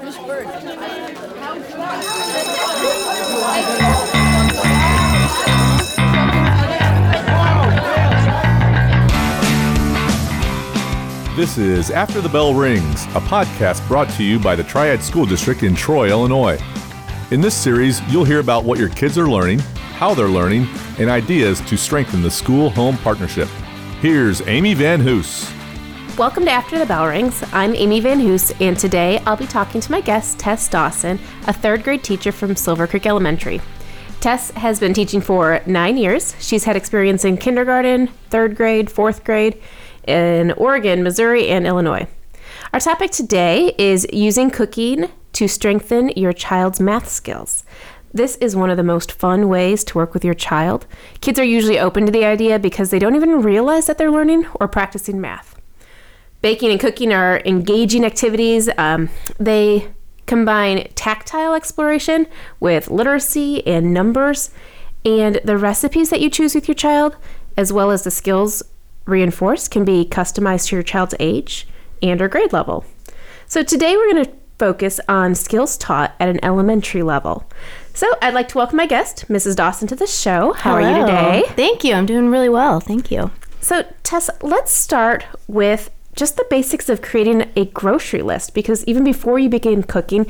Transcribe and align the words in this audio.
This 0.00 0.16
is 11.58 11.90
After 11.90 12.20
the 12.20 12.28
Bell 12.28 12.54
Rings, 12.54 13.04
a 13.06 13.20
podcast 13.20 13.86
brought 13.88 14.08
to 14.10 14.22
you 14.22 14.38
by 14.38 14.54
the 14.54 14.62
Triad 14.62 15.02
School 15.02 15.26
District 15.26 15.64
in 15.64 15.74
Troy, 15.74 16.10
Illinois. 16.10 16.60
In 17.32 17.40
this 17.40 17.54
series, 17.54 18.00
you'll 18.02 18.24
hear 18.24 18.38
about 18.38 18.62
what 18.62 18.78
your 18.78 18.90
kids 18.90 19.18
are 19.18 19.28
learning, 19.28 19.58
how 19.96 20.14
they're 20.14 20.28
learning, 20.28 20.68
and 21.00 21.10
ideas 21.10 21.60
to 21.62 21.76
strengthen 21.76 22.22
the 22.22 22.30
school 22.30 22.70
home 22.70 22.98
partnership. 22.98 23.48
Here's 24.00 24.42
Amy 24.42 24.74
Van 24.74 25.00
Hoos. 25.00 25.57
Welcome 26.18 26.46
to 26.46 26.50
After 26.50 26.80
the 26.80 26.84
Bell 26.84 27.06
Rings. 27.06 27.44
I'm 27.52 27.76
Amy 27.76 28.00
Van 28.00 28.18
Hoos, 28.18 28.50
and 28.60 28.76
today 28.76 29.20
I'll 29.24 29.36
be 29.36 29.46
talking 29.46 29.80
to 29.80 29.92
my 29.92 30.00
guest, 30.00 30.40
Tess 30.40 30.68
Dawson, 30.68 31.20
a 31.46 31.52
third 31.52 31.84
grade 31.84 32.02
teacher 32.02 32.32
from 32.32 32.56
Silver 32.56 32.88
Creek 32.88 33.06
Elementary. 33.06 33.60
Tess 34.18 34.50
has 34.50 34.80
been 34.80 34.92
teaching 34.92 35.20
for 35.20 35.62
nine 35.64 35.96
years. 35.96 36.34
She's 36.40 36.64
had 36.64 36.74
experience 36.74 37.24
in 37.24 37.36
kindergarten, 37.36 38.08
third 38.30 38.56
grade, 38.56 38.90
fourth 38.90 39.22
grade, 39.22 39.62
in 40.08 40.50
Oregon, 40.54 41.04
Missouri, 41.04 41.50
and 41.50 41.68
Illinois. 41.68 42.08
Our 42.72 42.80
topic 42.80 43.12
today 43.12 43.72
is 43.78 44.04
using 44.12 44.50
cooking 44.50 45.08
to 45.34 45.46
strengthen 45.46 46.08
your 46.16 46.32
child's 46.32 46.80
math 46.80 47.08
skills. 47.08 47.62
This 48.12 48.34
is 48.38 48.56
one 48.56 48.70
of 48.70 48.76
the 48.76 48.82
most 48.82 49.12
fun 49.12 49.48
ways 49.48 49.84
to 49.84 49.98
work 49.98 50.14
with 50.14 50.24
your 50.24 50.34
child. 50.34 50.84
Kids 51.20 51.38
are 51.38 51.44
usually 51.44 51.78
open 51.78 52.06
to 52.06 52.12
the 52.12 52.24
idea 52.24 52.58
because 52.58 52.90
they 52.90 52.98
don't 52.98 53.14
even 53.14 53.40
realize 53.40 53.86
that 53.86 53.98
they're 53.98 54.10
learning 54.10 54.46
or 54.54 54.66
practicing 54.66 55.20
math. 55.20 55.57
Baking 56.40 56.70
and 56.70 56.80
cooking 56.80 57.12
are 57.12 57.42
engaging 57.44 58.04
activities. 58.04 58.68
Um, 58.78 59.08
they 59.38 59.88
combine 60.26 60.88
tactile 60.94 61.54
exploration 61.54 62.26
with 62.60 62.90
literacy 62.90 63.66
and 63.66 63.92
numbers, 63.92 64.50
and 65.04 65.40
the 65.44 65.56
recipes 65.56 66.10
that 66.10 66.20
you 66.20 66.30
choose 66.30 66.54
with 66.54 66.68
your 66.68 66.74
child, 66.74 67.16
as 67.56 67.72
well 67.72 67.90
as 67.90 68.04
the 68.04 68.10
skills 68.10 68.62
reinforced, 69.04 69.70
can 69.70 69.84
be 69.84 70.04
customized 70.04 70.68
to 70.68 70.76
your 70.76 70.82
child's 70.82 71.14
age 71.18 71.66
and 72.02 72.22
or 72.22 72.28
grade 72.28 72.52
level. 72.52 72.84
So 73.46 73.62
today 73.62 73.96
we're 73.96 74.12
going 74.12 74.24
to 74.26 74.32
focus 74.58 75.00
on 75.08 75.34
skills 75.34 75.76
taught 75.78 76.14
at 76.20 76.28
an 76.28 76.38
elementary 76.44 77.02
level. 77.02 77.48
So 77.94 78.06
I'd 78.22 78.34
like 78.34 78.48
to 78.48 78.58
welcome 78.58 78.76
my 78.76 78.86
guest, 78.86 79.26
Mrs. 79.28 79.56
Dawson, 79.56 79.88
to 79.88 79.96
the 79.96 80.06
show. 80.06 80.52
How 80.52 80.74
are 80.74 80.82
you 80.82 81.00
today? 81.00 81.44
Thank 81.56 81.82
you. 81.82 81.94
I'm 81.94 82.06
doing 82.06 82.28
really 82.28 82.48
well. 82.48 82.80
Thank 82.80 83.10
you. 83.10 83.30
So, 83.60 83.82
Tess, 84.02 84.30
let's 84.42 84.70
start 84.70 85.24
with 85.48 85.90
just 86.18 86.36
the 86.36 86.46
basics 86.50 86.88
of 86.88 87.00
creating 87.00 87.50
a 87.56 87.64
grocery 87.66 88.22
list 88.22 88.52
because 88.52 88.84
even 88.84 89.04
before 89.04 89.38
you 89.38 89.48
begin 89.48 89.82
cooking, 89.82 90.26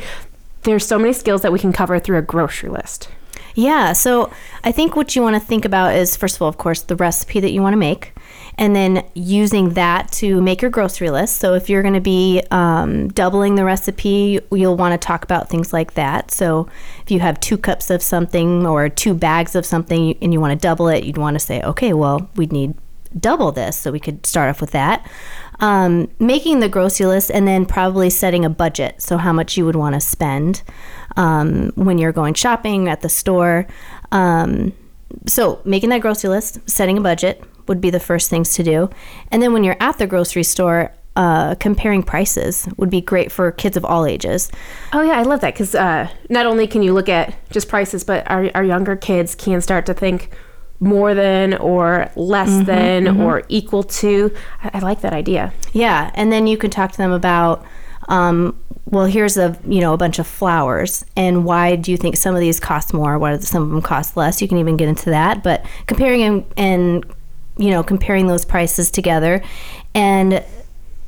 there's 0.63 0.87
so 0.87 0.99
many 0.99 1.13
skills 1.13 1.43
that 1.43 1.53
we 1.53 1.59
can 1.59 1.73
cover 1.73 1.99
through 1.99 2.19
a 2.19 2.23
grocery 2.23 2.69
list. 2.69 3.09
Yeah. 3.55 3.93
So 3.93 4.31
I 4.63 4.71
think 4.71 4.95
what 4.95 5.17
you 5.17 5.23
want 5.23 5.35
to 5.35 5.41
think 5.41 5.65
about 5.65 5.97
is, 5.97 6.17
first 6.17 6.37
of 6.37 6.43
all, 6.43 6.49
of 6.49 6.59
course, 6.59 6.83
the 6.83 6.95
recipe 6.95 7.41
that 7.41 7.51
you 7.51 7.61
want 7.61 7.73
to 7.73 7.79
make, 7.79 8.13
and 8.57 8.77
then 8.77 9.05
using 9.15 9.71
that 9.71 10.13
to 10.13 10.41
make 10.41 10.63
your 10.63 10.71
grocery 10.71 11.11
list. 11.11 11.39
So 11.39 11.55
if 11.55 11.69
you're 11.69 11.83
going 11.83 11.95
to 11.95 12.01
be 12.01 12.43
um, 12.51 13.09
doubling 13.09 13.55
the 13.55 13.65
recipe, 13.65 14.41
you'll 14.53 14.77
want 14.77 15.01
to 15.01 15.05
talk 15.05 15.25
about 15.25 15.49
things 15.49 15.73
like 15.73 15.95
that. 15.95 16.31
So 16.31 16.69
if 17.03 17.11
you 17.11 17.19
have 17.21 17.41
two 17.41 17.57
cups 17.57 17.91
of 17.91 18.03
something 18.03 18.67
or 18.67 18.89
two 18.89 19.15
bags 19.15 19.57
of 19.57 19.67
something 19.67 20.17
and 20.21 20.33
you 20.33 20.41
want 20.41 20.53
to 20.53 20.63
double 20.63 20.89
it, 20.89 21.05
you'd 21.05 21.19
want 21.19 21.35
to 21.35 21.41
say, 21.41 21.61
okay, 21.63 21.93
well, 21.93 22.31
we'd 22.37 22.53
need 22.53 22.75
double 23.19 23.53
this. 23.53 23.77
So 23.77 23.91
we 23.91 24.01
could 24.01 24.27
start 24.27 24.51
off 24.51 24.61
with 24.61 24.71
that. 24.71 25.09
Um, 25.61 26.09
making 26.21 26.61
the 26.61 26.69
grocery 26.69 27.07
list 27.07 27.31
and 27.33 27.49
then 27.49 27.67
probably 27.67 28.11
setting 28.11 28.45
a 28.45 28.51
budget. 28.51 29.03
So 29.03 29.17
how 29.17 29.33
much 29.33 29.57
you 29.57 29.67
would 29.67 29.75
want 29.75 29.95
to 29.95 30.01
spend 30.01 30.63
um, 31.17 31.73
when 31.75 31.99
you're 31.99 32.13
going 32.13 32.35
shopping 32.35 32.89
at 32.89 33.01
the 33.01 33.09
store. 33.09 33.67
Um, 34.13 34.73
so 35.27 35.61
making 35.65 35.91
that 35.91 36.01
grocery 36.01 36.31
list, 36.31 36.61
setting 36.71 36.99
a 36.99 37.01
budget 37.01 37.43
would 37.67 37.81
be 37.81 37.91
the 37.91 38.01
first 38.01 38.31
things 38.31 38.55
to 38.55 38.63
do. 38.63 38.89
And 39.33 39.43
then 39.43 39.53
when 39.53 39.65
you're 39.65 39.77
at 39.81 39.99
the 39.99 40.07
grocery 40.07 40.45
store, 40.45 40.93
uh, 41.17 41.57
comparing 41.57 42.05
prices 42.05 42.69
would 42.77 42.91
be 42.91 43.01
great 43.01 43.33
for 43.33 43.51
kids 43.51 43.77
of 43.77 43.85
all 43.85 44.07
ages. 44.07 44.53
Oh, 44.93 45.03
yeah, 45.03 45.19
I 45.19 45.23
love 45.23 45.41
that 45.41 45.55
because 45.55 45.75
uh, 45.75 46.09
not 46.31 46.47
only 46.47 46.69
can 46.69 46.83
you 46.83 46.95
look 46.95 47.09
at 47.09 47.35
just 47.51 47.69
prices, 47.69 48.05
but 48.05 48.31
our, 48.31 48.51
our 48.55 48.63
younger 48.63 48.95
kids 48.95 49.35
can 49.35 49.61
start 49.61 49.85
to 49.87 49.95
think 49.95 50.31
more 50.81 51.15
than 51.15 51.55
or 51.55 52.11
less 52.15 52.65
than 52.65 53.21
or 53.21 53.43
equal 53.49 53.83
to. 53.83 54.33
I, 54.63 54.71
I 54.75 54.79
like 54.81 55.01
that 55.01 55.13
idea. 55.13 55.53
Yeah, 55.73 56.11
and 56.15 56.33
then 56.33 56.47
you 56.47 56.57
can 56.57 56.71
talk 56.71 56.93
to 56.93 56.99
them 56.99 57.13
about, 57.13 57.65
um, 58.09 58.59
well, 58.87 59.07
here's 59.07 59.37
a 59.37 59.59
you 59.67 59.81
know 59.81 59.93
a 59.93 59.97
bunch 59.97 60.19
of 60.19 60.27
flowers, 60.27 61.05
and 61.17 61.45
why 61.45 61.77
do 61.77 61.91
you 61.91 61.97
think 61.97 62.17
some 62.17 62.35
of 62.35 62.41
these 62.41 62.61
cost 62.61 62.95
more? 62.95 63.19
Why 63.19 63.37
do 63.37 63.43
some 63.43 63.63
of 63.63 63.71
them 63.71 63.83
cost 63.83 64.17
less? 64.17 64.41
You 64.41 64.49
can 64.49 64.59
even 64.59 64.77
get 64.77 64.89
into 64.89 65.11
that, 65.11 65.43
but 65.43 65.65
comparing 65.87 66.23
and, 66.23 66.45
and 66.57 67.05
you 67.59 67.71
know 67.71 67.83
comparing 67.83 68.29
those 68.29 68.45
prices 68.45 68.91
together, 68.91 69.43
and 69.95 70.45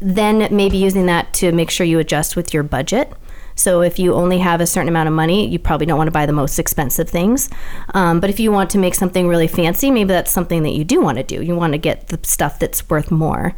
then 0.00 0.54
maybe 0.54 0.78
using 0.78 1.06
that 1.06 1.32
to 1.34 1.52
make 1.52 1.70
sure 1.70 1.86
you 1.86 1.98
adjust 1.98 2.36
with 2.36 2.52
your 2.52 2.62
budget. 2.62 3.12
So 3.60 3.82
if 3.82 3.98
you 3.98 4.14
only 4.14 4.38
have 4.38 4.62
a 4.62 4.66
certain 4.66 4.88
amount 4.88 5.08
of 5.08 5.14
money, 5.14 5.46
you 5.46 5.58
probably 5.58 5.84
don't 5.84 5.98
want 5.98 6.08
to 6.08 6.12
buy 6.12 6.24
the 6.24 6.32
most 6.32 6.58
expensive 6.58 7.10
things. 7.10 7.50
Um, 7.92 8.18
but 8.18 8.30
if 8.30 8.40
you 8.40 8.50
want 8.50 8.70
to 8.70 8.78
make 8.78 8.94
something 8.94 9.28
really 9.28 9.46
fancy, 9.46 9.90
maybe 9.90 10.08
that's 10.08 10.30
something 10.30 10.62
that 10.62 10.70
you 10.70 10.82
do 10.82 11.02
want 11.02 11.18
to 11.18 11.24
do. 11.24 11.42
You 11.42 11.54
want 11.54 11.74
to 11.74 11.78
get 11.78 12.08
the 12.08 12.18
stuff 12.22 12.58
that's 12.58 12.88
worth 12.88 13.10
more. 13.10 13.54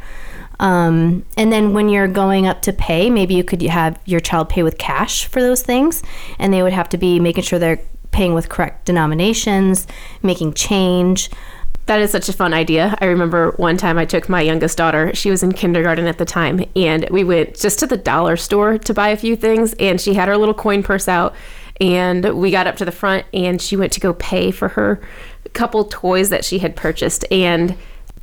Um, 0.59 1.25
and 1.37 1.53
then 1.53 1.73
when 1.73 1.87
you're 1.87 2.09
going 2.09 2.47
up 2.47 2.61
to 2.63 2.73
pay, 2.73 3.09
maybe 3.09 3.33
you 3.33 3.45
could 3.45 3.61
have 3.61 3.97
your 4.05 4.19
child 4.19 4.49
pay 4.49 4.61
with 4.61 4.77
cash 4.77 5.25
for 5.25 5.41
those 5.41 5.61
things, 5.61 6.03
and 6.37 6.53
they 6.53 6.63
would 6.63 6.73
have 6.73 6.89
to 6.89 6.97
be 6.97 7.19
making 7.19 7.43
sure 7.43 7.57
they're 7.57 7.81
paying 8.11 8.33
with 8.33 8.49
correct 8.49 8.85
denominations, 8.85 9.87
making 10.21 10.53
change. 10.53 11.29
That 11.85 11.99
is 11.99 12.11
such 12.11 12.29
a 12.29 12.33
fun 12.33 12.53
idea. 12.53 12.97
I 13.01 13.05
remember 13.05 13.51
one 13.57 13.75
time 13.75 13.97
I 13.97 14.05
took 14.05 14.29
my 14.29 14.41
youngest 14.41 14.77
daughter, 14.77 15.13
she 15.13 15.29
was 15.29 15.43
in 15.43 15.51
kindergarten 15.51 16.07
at 16.07 16.17
the 16.17 16.25
time, 16.25 16.63
and 16.75 17.07
we 17.09 17.23
went 17.23 17.59
just 17.59 17.79
to 17.79 17.87
the 17.87 17.97
dollar 17.97 18.37
store 18.37 18.77
to 18.77 18.93
buy 18.93 19.09
a 19.09 19.17
few 19.17 19.35
things, 19.35 19.73
and 19.73 19.99
she 19.99 20.13
had 20.13 20.29
her 20.29 20.37
little 20.37 20.53
coin 20.53 20.81
purse 20.81 21.07
out. 21.07 21.35
And 21.81 22.39
we 22.39 22.51
got 22.51 22.67
up 22.67 22.77
to 22.77 22.85
the 22.85 22.91
front, 22.91 23.25
and 23.33 23.61
she 23.61 23.75
went 23.75 23.91
to 23.93 23.99
go 23.99 24.13
pay 24.13 24.51
for 24.51 24.69
her 24.69 25.01
couple 25.53 25.85
toys 25.85 26.29
that 26.29 26.45
she 26.45 26.59
had 26.59 26.75
purchased. 26.75 27.25
And 27.31 27.75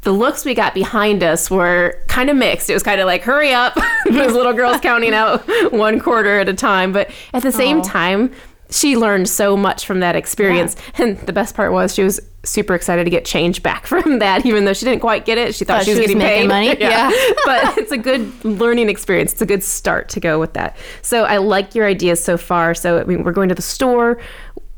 the 0.03 0.13
looks 0.13 0.45
we 0.45 0.55
got 0.55 0.75
behind 0.75 1.23
us 1.23 1.51
were 1.51 1.99
kind 2.09 2.31
of 2.31 2.37
mixed. 2.37 2.71
It 2.71 2.75
was 2.75 2.83
kind 2.83 3.01
of 3.01 3.07
like, 3.07 3.23
hurry 3.23 3.53
up. 3.53 3.75
Those 4.07 4.33
little 4.33 4.53
girls 4.53 4.81
counting 4.81 5.15
out 5.15 5.43
one 5.73 6.01
quarter 6.01 6.39
at 6.41 6.49
a 6.49 6.55
time. 6.55 6.93
But 6.93 7.11
at 7.35 7.43
the 7.43 7.53
same 7.53 7.83
time, 7.83 8.33
she 8.71 8.97
learned 8.97 9.29
so 9.29 9.57
much 9.57 9.85
from 9.87 10.01
that 10.01 10.17
experience. 10.17 10.77
And 10.99 11.19
the 11.21 11.33
best 11.33 11.55
part 11.55 11.73
was 11.73 11.95
she 11.95 12.03
was 12.03 12.21
super 12.45 12.75
excited 12.75 13.05
to 13.05 13.11
get 13.11 13.25
change 13.25 13.63
back 13.63 13.87
from 13.93 14.19
that, 14.21 14.45
even 14.47 14.65
though 14.65 14.73
she 14.73 14.85
didn't 14.85 15.01
quite 15.01 15.25
get 15.25 15.39
it. 15.39 15.55
She 15.55 15.65
thought 15.65 15.79
Thought 15.79 15.85
she 15.87 15.91
was 15.99 16.09
she 16.09 16.15
was 16.15 16.23
getting 16.23 16.49
paid. 16.49 16.49
money? 16.49 16.77
yeah. 16.81 17.11
but 17.45 17.77
it's 17.79 17.93
a 17.93 17.99
good 17.99 18.45
learning 18.45 18.89
experience. 18.89 19.33
It's 19.33 19.43
a 19.43 19.47
good 19.47 19.63
start 19.63 20.09
to 20.11 20.21
go 20.21 20.39
with 20.39 20.53
that. 20.55 20.77
So 21.03 21.25
I 21.25 21.39
like 21.39 21.75
your 21.75 21.87
ideas 21.87 22.23
so 22.23 22.37
far. 22.37 22.75
So 22.75 23.01
I 23.01 23.05
mean, 23.05 23.23
we're 23.25 23.33
going 23.33 23.49
to 23.51 23.55
the 23.55 23.63
store. 23.63 24.21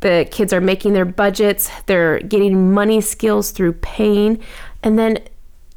The 0.01 0.27
kids 0.31 0.53
are 0.53 0.61
making 0.61 0.95
their 0.95 1.05
budgets. 1.05 1.71
They're 1.87 2.19
getting 2.21 2.73
money 2.75 3.01
skills 3.01 3.51
through 3.53 3.75
pain. 3.75 4.41
And 4.83 4.99
then 4.99 5.19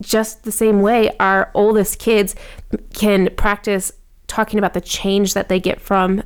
just 0.02 0.44
the 0.44 0.52
same 0.52 0.82
way, 0.82 1.16
our 1.20 1.52
oldest 1.54 2.00
kids 2.00 2.36
can 2.94 3.30
practice 3.36 3.92
talking 4.28 4.58
about 4.60 4.74
the 4.74 4.82
change 4.82 5.34
that 5.36 5.48
they 5.48 5.60
get 5.60 5.80
from 5.80 6.24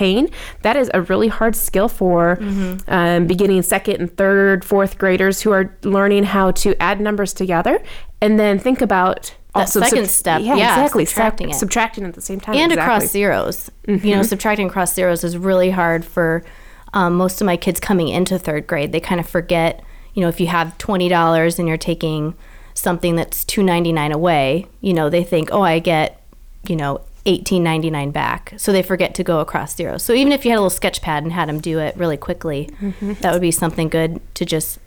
pain. 0.00 0.28
That 0.62 0.76
is 0.76 0.90
a 0.92 1.00
really 1.10 1.28
hard 1.28 1.54
skill 1.56 1.88
for 1.88 2.38
um, 2.88 3.26
beginning 3.26 3.62
second 3.62 3.96
and 4.00 4.10
third, 4.16 4.64
fourth 4.64 4.98
graders 4.98 5.40
who 5.42 5.50
are 5.52 5.66
learning 5.82 6.24
how 6.24 6.50
to 6.62 6.68
add 6.82 7.00
numbers 7.00 7.32
together 7.32 7.82
and 8.20 8.38
then 8.38 8.58
think 8.58 8.80
about 8.82 9.34
That 9.54 9.68
second 9.70 10.08
step, 10.10 10.42
Yeah, 10.42 10.56
yeah, 10.56 10.72
exactly. 10.74 11.04
subtracting 11.06 11.48
Sub- 11.48 11.56
it. 11.56 11.58
subtracting 11.60 12.04
at 12.04 12.14
the 12.14 12.20
same 12.20 12.40
time. 12.40 12.54
and 12.56 12.72
exactly. 12.72 12.94
across 12.96 13.10
zeros. 13.10 13.70
You 13.86 14.14
know, 14.16 14.22
subtracting 14.22 14.66
across 14.68 14.94
zeros 14.94 15.24
is 15.24 15.34
really 15.38 15.70
hard 15.70 16.04
for 16.04 16.42
um, 16.92 17.14
most 17.14 17.40
of 17.40 17.46
my 17.46 17.56
kids 17.56 17.80
coming 17.80 18.08
into 18.08 18.38
third 18.38 18.66
grade. 18.66 18.92
They 18.92 19.00
kind 19.00 19.20
of 19.20 19.26
forget, 19.28 19.82
you 20.14 20.20
know, 20.22 20.28
if 20.28 20.40
you 20.40 20.46
have 20.48 20.76
twenty 20.78 21.08
dollars 21.08 21.58
and 21.58 21.66
you're 21.68 21.76
taking 21.92 22.34
something 22.74 23.16
that's 23.16 23.44
two 23.44 23.62
ninety 23.62 23.92
nine 23.92 24.12
away, 24.12 24.66
you 24.80 24.92
know, 24.92 25.08
they 25.10 25.24
think, 25.24 25.48
oh, 25.52 25.62
I 25.62 25.78
get, 25.78 26.20
you 26.68 26.76
know, 26.76 27.00
eighteen 27.26 27.62
ninety 27.62 27.90
nine 27.90 28.10
back. 28.10 28.54
So 28.56 28.72
they 28.72 28.82
forget 28.82 29.14
to 29.16 29.24
go 29.24 29.40
across 29.40 29.76
zeros. 29.76 30.02
So 30.02 30.14
even 30.14 30.32
if 30.32 30.44
you 30.44 30.50
had 30.50 30.56
a 30.56 30.60
little 30.60 30.70
sketch 30.70 31.02
pad 31.02 31.22
and 31.22 31.32
had 31.32 31.48
them 31.48 31.60
do 31.60 31.78
it 31.78 31.96
really 31.96 32.16
quickly, 32.16 32.70
mm-hmm. 32.80 33.12
that 33.20 33.32
would 33.32 33.42
be 33.42 33.50
something 33.50 33.88
good 33.88 34.20
to 34.36 34.44
just 34.44 34.78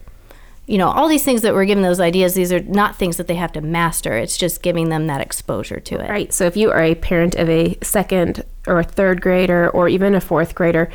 you 0.69 0.77
know, 0.77 0.89
all 0.89 1.07
these 1.07 1.23
things 1.23 1.41
that 1.41 1.55
we're 1.55 1.65
giving 1.65 1.81
those 1.81 1.99
ideas, 1.99 2.35
these 2.35 2.53
are 2.53 2.59
not 2.59 2.95
things 2.95 3.17
that 3.17 3.25
they 3.25 3.33
have 3.33 3.51
to 3.53 3.59
master. 3.59 4.15
It's 4.15 4.37
just 4.37 4.61
giving 4.61 4.89
them 4.89 5.07
that 5.07 5.19
exposure 5.19 5.79
to 5.79 5.95
it. 5.95 6.07
Right. 6.07 6.31
So 6.31 6.45
if 6.45 6.55
you 6.55 6.69
are 6.69 6.83
a 6.83 6.93
parent 6.93 7.33
of 7.33 7.49
a 7.49 7.75
second 7.81 8.45
or 8.67 8.77
a 8.77 8.83
third 8.83 9.19
grader 9.19 9.71
or 9.71 9.89
even 9.89 10.13
a 10.13 10.21
fourth 10.21 10.53
grader, 10.53 10.91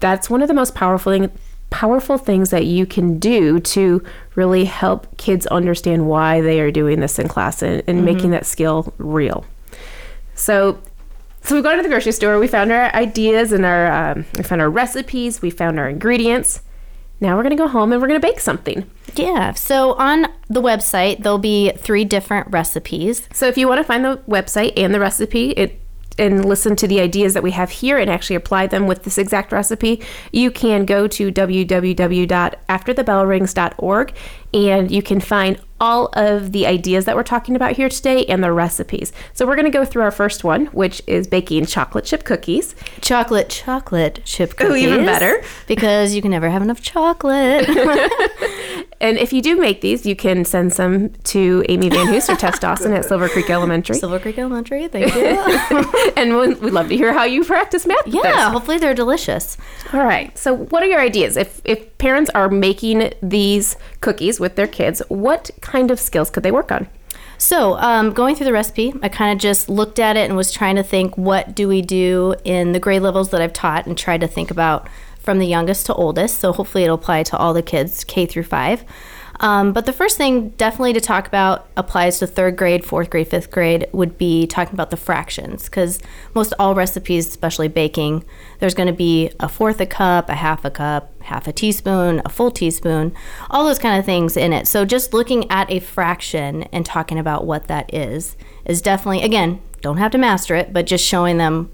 that's 0.00 0.28
one 0.28 0.42
of 0.42 0.48
the 0.48 0.54
most 0.54 0.74
powerful 0.74 1.12
thing, 1.12 1.30
powerful 1.70 2.18
things 2.18 2.50
that 2.50 2.66
you 2.66 2.86
can 2.86 3.20
do 3.20 3.60
to 3.60 4.02
really 4.34 4.64
help 4.64 5.16
kids 5.16 5.46
understand 5.46 6.08
why 6.08 6.40
they 6.40 6.58
are 6.58 6.72
doing 6.72 6.98
this 6.98 7.20
in 7.20 7.28
class 7.28 7.62
and, 7.62 7.84
and 7.86 8.04
making 8.04 8.22
mm-hmm. 8.22 8.30
that 8.32 8.46
skill 8.46 8.92
real. 8.98 9.46
So 10.34 10.80
So 11.42 11.54
we 11.54 11.62
gone 11.62 11.76
to 11.76 11.82
the 11.82 11.88
grocery 11.88 12.12
store. 12.12 12.38
We 12.38 12.48
found 12.48 12.72
our 12.72 12.94
ideas 12.94 13.52
and 13.52 13.64
our 13.64 13.92
um, 13.92 14.26
we 14.36 14.42
found 14.42 14.60
our 14.60 14.70
recipes. 14.70 15.42
We 15.42 15.50
found 15.50 15.78
our 15.78 15.88
ingredients. 15.88 16.62
Now 17.20 17.36
we're 17.36 17.42
gonna 17.42 17.56
go 17.56 17.68
home 17.68 17.92
and 17.92 18.00
we're 18.00 18.08
gonna 18.08 18.20
bake 18.20 18.40
something. 18.40 18.90
Yeah. 19.14 19.52
So 19.52 19.92
on 19.94 20.26
the 20.48 20.62
website, 20.62 21.22
there'll 21.22 21.38
be 21.38 21.70
three 21.72 22.04
different 22.04 22.50
recipes. 22.50 23.28
So 23.32 23.46
if 23.46 23.56
you 23.56 23.68
want 23.68 23.78
to 23.78 23.84
find 23.84 24.04
the 24.04 24.16
website 24.28 24.72
and 24.76 24.94
the 24.94 25.00
recipe, 25.00 25.50
it 25.50 25.80
and 26.18 26.44
listen 26.44 26.76
to 26.76 26.86
the 26.86 27.00
ideas 27.00 27.32
that 27.34 27.42
we 27.42 27.50
have 27.50 27.70
here 27.70 27.98
and 27.98 28.08
actually 28.10 28.36
apply 28.36 28.68
them 28.68 28.86
with 28.86 29.02
this 29.04 29.16
exact 29.18 29.52
recipe, 29.52 30.02
you 30.32 30.50
can 30.50 30.84
go 30.84 31.06
to 31.08 31.32
www.afterthebellrings.org 31.32 34.12
and 34.52 34.90
you 34.90 35.02
can 35.02 35.20
find 35.20 35.58
all 35.84 36.08
of 36.14 36.52
the 36.52 36.66
ideas 36.66 37.04
that 37.04 37.14
we're 37.14 37.22
talking 37.22 37.54
about 37.54 37.72
here 37.72 37.90
today 37.90 38.24
and 38.24 38.42
the 38.42 38.50
recipes. 38.50 39.12
So 39.34 39.46
we're 39.46 39.54
going 39.54 39.70
to 39.70 39.78
go 39.78 39.84
through 39.84 40.00
our 40.00 40.10
first 40.10 40.42
one, 40.42 40.64
which 40.66 41.02
is 41.06 41.26
baking 41.26 41.66
chocolate 41.66 42.06
chip 42.06 42.24
cookies. 42.24 42.74
Chocolate, 43.02 43.50
chocolate 43.50 44.22
chip 44.24 44.56
cookies. 44.56 44.72
Ooh, 44.72 44.76
even 44.76 45.04
better. 45.04 45.42
Because 45.66 46.14
you 46.14 46.22
can 46.22 46.30
never 46.30 46.48
have 46.48 46.62
enough 46.62 46.80
chocolate. 46.82 47.66
And 49.00 49.18
if 49.18 49.34
you 49.34 49.42
do 49.42 49.56
make 49.56 49.82
these, 49.82 50.06
you 50.06 50.16
can 50.16 50.46
send 50.46 50.72
some 50.72 51.10
to 51.24 51.62
Amy 51.68 51.90
Van 51.90 52.06
Hoos 52.06 52.30
or 52.30 52.36
Tess 52.36 52.58
Dawson 52.58 52.92
at 52.94 53.04
Silver 53.04 53.28
Creek 53.28 53.50
Elementary. 53.50 53.96
Silver 53.96 54.18
Creek 54.18 54.38
Elementary, 54.38 54.88
thank 54.88 55.14
you. 55.14 56.12
and 56.16 56.34
we'd 56.38 56.58
we'd 56.62 56.72
love 56.72 56.88
to 56.88 56.96
hear 56.96 57.12
how 57.12 57.24
you 57.24 57.44
practice 57.44 57.86
math. 57.86 58.06
yeah, 58.06 58.50
hopefully 58.50 58.78
they're 58.78 58.94
delicious. 58.94 59.58
All 59.92 60.04
right. 60.04 60.36
So, 60.38 60.54
what 60.54 60.82
are 60.82 60.86
your 60.86 61.00
ideas? 61.00 61.36
If 61.36 61.60
if 61.66 61.93
parents 62.04 62.30
are 62.34 62.50
making 62.50 63.10
these 63.22 63.78
cookies 64.02 64.38
with 64.38 64.56
their 64.56 64.66
kids, 64.66 65.00
what 65.08 65.50
kind 65.62 65.90
of 65.90 65.98
skills 65.98 66.28
could 66.28 66.42
they 66.42 66.52
work 66.52 66.70
on? 66.70 66.86
So, 67.38 67.78
um, 67.78 68.12
going 68.12 68.36
through 68.36 68.44
the 68.44 68.52
recipe, 68.52 68.92
I 69.02 69.08
kind 69.08 69.32
of 69.32 69.40
just 69.40 69.70
looked 69.70 69.98
at 69.98 70.14
it 70.14 70.28
and 70.28 70.36
was 70.36 70.52
trying 70.52 70.76
to 70.76 70.82
think 70.82 71.16
what 71.16 71.54
do 71.54 71.66
we 71.66 71.80
do 71.80 72.34
in 72.44 72.72
the 72.72 72.78
grade 72.78 73.00
levels 73.00 73.30
that 73.30 73.40
I've 73.40 73.54
taught 73.54 73.86
and 73.86 73.96
tried 73.96 74.20
to 74.20 74.28
think 74.28 74.50
about 74.50 74.86
from 75.18 75.38
the 75.38 75.46
youngest 75.46 75.86
to 75.86 75.94
oldest. 75.94 76.40
So, 76.40 76.52
hopefully, 76.52 76.84
it'll 76.84 76.96
apply 76.96 77.22
to 77.22 77.38
all 77.38 77.54
the 77.54 77.62
kids 77.62 78.04
K 78.04 78.26
through 78.26 78.42
five. 78.42 78.84
Um, 79.40 79.72
but 79.72 79.86
the 79.86 79.92
first 79.92 80.16
thing 80.16 80.50
definitely 80.50 80.92
to 80.92 81.00
talk 81.00 81.26
about 81.26 81.66
applies 81.76 82.18
to 82.18 82.26
third 82.26 82.56
grade, 82.56 82.84
fourth 82.84 83.10
grade, 83.10 83.28
fifth 83.28 83.50
grade 83.50 83.86
would 83.92 84.16
be 84.16 84.46
talking 84.46 84.74
about 84.74 84.90
the 84.90 84.96
fractions 84.96 85.64
because 85.64 86.00
most 86.34 86.54
all 86.58 86.74
recipes, 86.74 87.26
especially 87.26 87.68
baking, 87.68 88.24
there's 88.60 88.74
going 88.74 88.86
to 88.86 88.92
be 88.92 89.30
a 89.40 89.48
fourth 89.48 89.80
a 89.80 89.86
cup, 89.86 90.28
a 90.28 90.34
half 90.34 90.64
a 90.64 90.70
cup, 90.70 91.10
half 91.22 91.48
a 91.48 91.52
teaspoon, 91.52 92.22
a 92.24 92.28
full 92.28 92.50
teaspoon, 92.50 93.12
all 93.50 93.64
those 93.64 93.78
kind 93.78 93.98
of 93.98 94.04
things 94.04 94.36
in 94.36 94.52
it. 94.52 94.68
So 94.68 94.84
just 94.84 95.12
looking 95.12 95.50
at 95.50 95.70
a 95.70 95.80
fraction 95.80 96.64
and 96.64 96.86
talking 96.86 97.18
about 97.18 97.44
what 97.44 97.66
that 97.66 97.92
is 97.92 98.36
is 98.64 98.80
definitely, 98.80 99.22
again, 99.22 99.60
don't 99.80 99.96
have 99.98 100.12
to 100.12 100.18
master 100.18 100.54
it, 100.54 100.72
but 100.72 100.86
just 100.86 101.04
showing 101.04 101.38
them, 101.38 101.70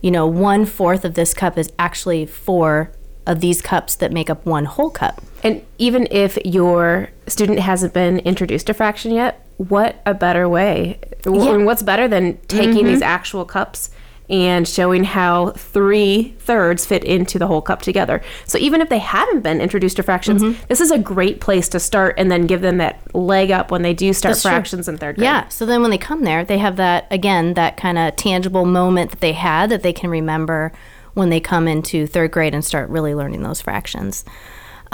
you 0.00 0.10
know, 0.10 0.26
one 0.26 0.64
fourth 0.64 1.04
of 1.04 1.14
this 1.14 1.34
cup 1.34 1.56
is 1.58 1.70
actually 1.78 2.26
four 2.26 2.92
of 3.26 3.40
these 3.40 3.62
cups 3.62 3.94
that 3.96 4.12
make 4.12 4.28
up 4.28 4.44
one 4.44 4.64
whole 4.64 4.90
cup. 4.90 5.22
And 5.44 5.64
even 5.76 6.08
if 6.10 6.38
your 6.44 7.10
student 7.26 7.60
hasn't 7.60 7.92
been 7.92 8.18
introduced 8.20 8.66
to 8.68 8.74
fraction 8.74 9.12
yet, 9.12 9.46
what 9.58 10.00
a 10.06 10.14
better 10.14 10.48
way? 10.48 10.98
And 11.24 11.66
what's 11.66 11.82
better 11.82 12.08
than 12.08 12.38
taking 12.48 12.86
these 12.86 13.00
mm-hmm. 13.00 13.02
actual 13.02 13.44
cups 13.44 13.90
and 14.30 14.66
showing 14.66 15.04
how 15.04 15.50
three 15.50 16.34
thirds 16.38 16.86
fit 16.86 17.04
into 17.04 17.38
the 17.38 17.46
whole 17.46 17.60
cup 17.60 17.82
together? 17.82 18.22
So 18.46 18.56
even 18.56 18.80
if 18.80 18.88
they 18.88 18.98
haven't 18.98 19.42
been 19.42 19.60
introduced 19.60 19.96
to 19.96 20.02
fractions, 20.02 20.42
mm-hmm. 20.42 20.64
this 20.68 20.80
is 20.80 20.90
a 20.90 20.98
great 20.98 21.40
place 21.40 21.68
to 21.68 21.78
start 21.78 22.14
and 22.16 22.32
then 22.32 22.46
give 22.46 22.62
them 22.62 22.78
that 22.78 23.14
leg 23.14 23.50
up 23.50 23.70
when 23.70 23.82
they 23.82 23.92
do 23.92 24.14
start 24.14 24.30
That's 24.30 24.42
true. 24.42 24.50
fractions 24.50 24.88
in 24.88 24.96
third 24.96 25.16
grade. 25.16 25.24
Yeah. 25.24 25.48
So 25.48 25.66
then 25.66 25.82
when 25.82 25.90
they 25.90 25.98
come 25.98 26.24
there, 26.24 26.42
they 26.42 26.58
have 26.58 26.76
that, 26.76 27.06
again, 27.10 27.52
that 27.54 27.76
kind 27.76 27.98
of 27.98 28.16
tangible 28.16 28.64
moment 28.64 29.10
that 29.10 29.20
they 29.20 29.32
had 29.32 29.68
that 29.70 29.82
they 29.82 29.92
can 29.92 30.08
remember 30.08 30.72
when 31.12 31.28
they 31.28 31.38
come 31.38 31.68
into 31.68 32.06
third 32.06 32.32
grade 32.32 32.54
and 32.54 32.64
start 32.64 32.88
really 32.88 33.14
learning 33.14 33.42
those 33.42 33.60
fractions. 33.60 34.24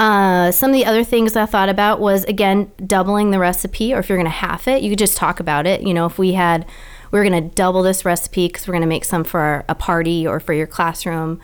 Uh, 0.00 0.50
some 0.50 0.70
of 0.70 0.75
the 0.75 0.87
other 0.87 1.05
things 1.05 1.37
I 1.37 1.44
thought 1.44 1.69
about 1.69 2.00
was 2.00 2.25
again 2.25 2.73
doubling 2.87 3.32
the 3.32 3.38
recipe, 3.38 3.93
or 3.93 3.99
if 3.99 4.08
you're 4.08 4.17
going 4.17 4.25
to 4.25 4.31
half 4.31 4.67
it, 4.67 4.82
you 4.82 4.88
could 4.88 4.99
just 4.99 5.19
talk 5.19 5.41
about 5.41 5.67
it. 5.67 5.82
You 5.82 5.93
know, 5.93 6.06
if 6.06 6.19
we 6.19 6.32
had, 6.32 6.64
we 7.11 7.19
were 7.19 7.25
going 7.29 7.50
to 7.50 7.55
double 7.55 7.82
this 7.82 8.02
recipe 8.02 8.47
because 8.47 8.67
we're 8.67 8.73
going 8.73 8.81
to 8.81 8.88
make 8.88 9.05
some 9.05 9.25
for 9.25 9.62
a 9.69 9.75
party 9.75 10.26
or 10.26 10.41
for 10.41 10.55
your 10.55 10.67
classroom. 10.67 11.38